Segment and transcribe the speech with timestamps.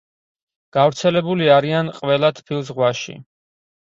[0.77, 3.15] გავრცელებული არიან ყველა თბილ ზღვაში.